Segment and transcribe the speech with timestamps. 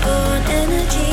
[0.00, 1.07] unborn energy.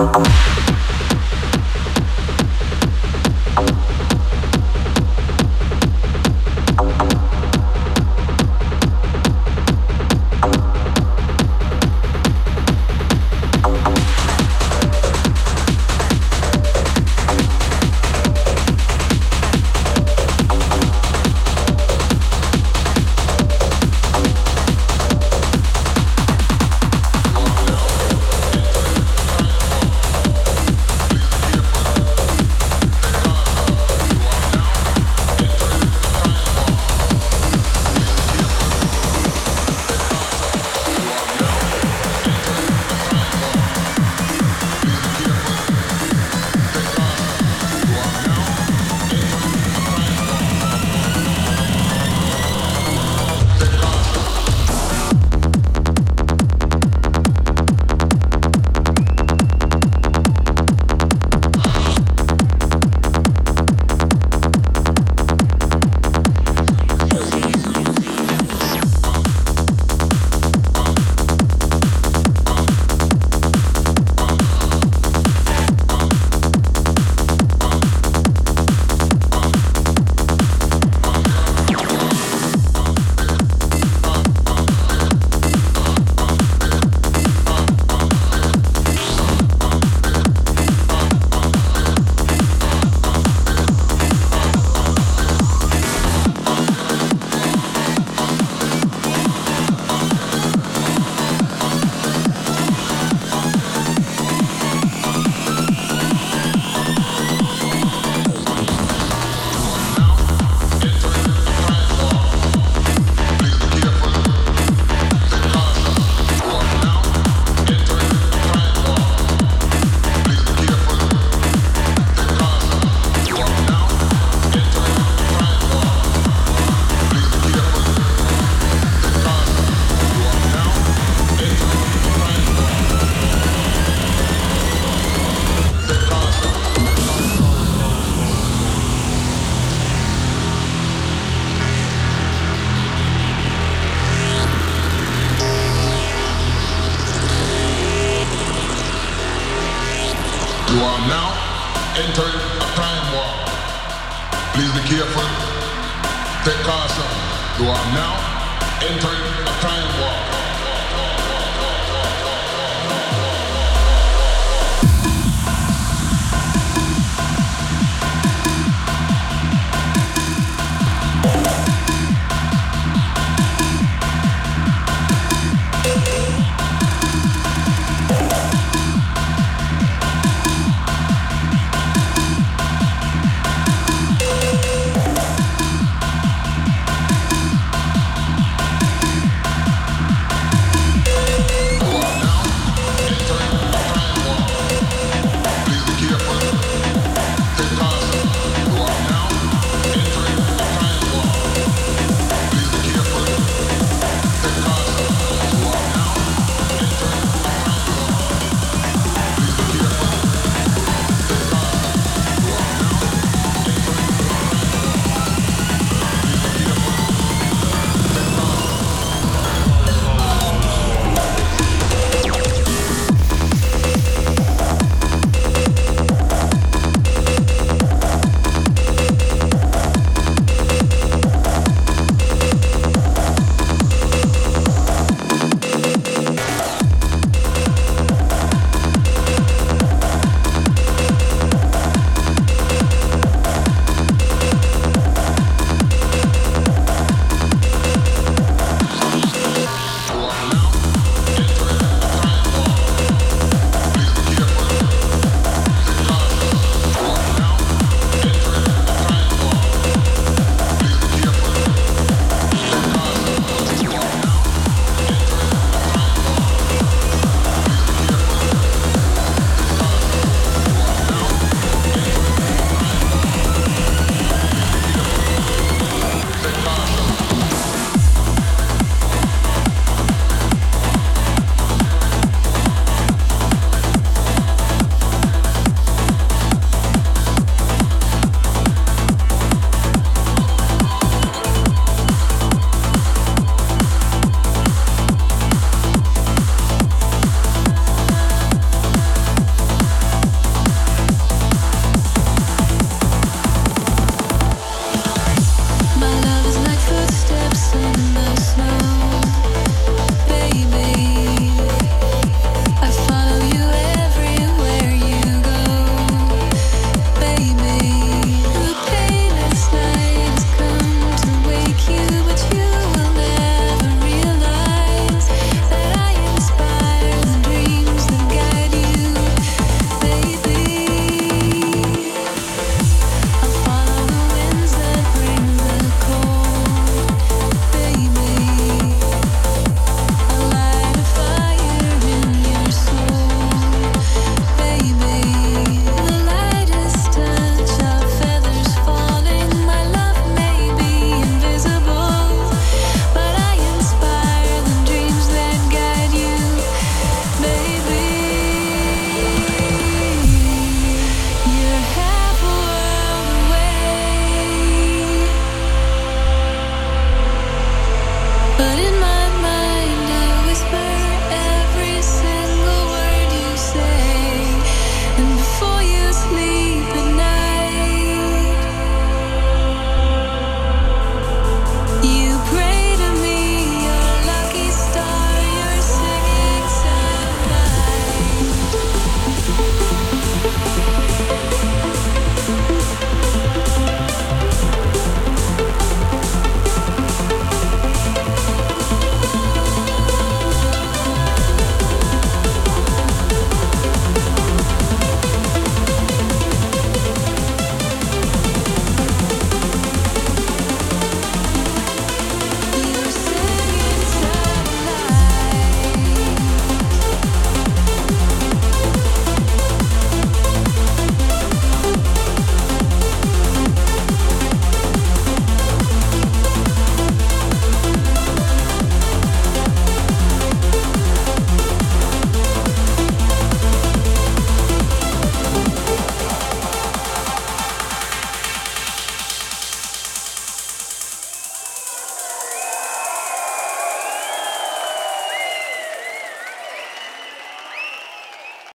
[0.00, 0.39] Take